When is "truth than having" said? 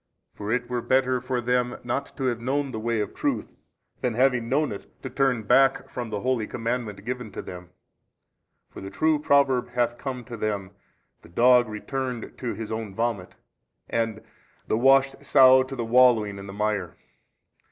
3.13-4.49